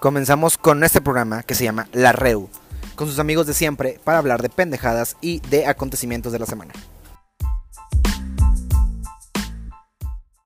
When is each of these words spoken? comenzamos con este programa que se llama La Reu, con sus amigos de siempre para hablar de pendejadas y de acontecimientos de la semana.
comenzamos 0.00 0.58
con 0.58 0.84
este 0.84 1.00
programa 1.00 1.42
que 1.42 1.54
se 1.54 1.64
llama 1.64 1.88
La 1.92 2.12
Reu, 2.12 2.48
con 2.94 3.08
sus 3.08 3.18
amigos 3.18 3.46
de 3.46 3.54
siempre 3.54 4.00
para 4.04 4.18
hablar 4.18 4.42
de 4.42 4.48
pendejadas 4.48 5.16
y 5.20 5.40
de 5.40 5.66
acontecimientos 5.66 6.32
de 6.32 6.38
la 6.38 6.46
semana. 6.46 6.72